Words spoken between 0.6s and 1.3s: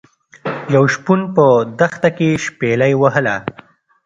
یو شپون